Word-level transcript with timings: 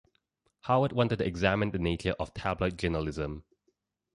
Howard 0.61 0.93
wanted 0.93 1.17
to 1.19 1.27
examine 1.27 1.69
the 1.69 1.77
nature 1.77 2.15
of 2.17 2.33
tabloid 2.33 2.75
journalism. 2.79 3.43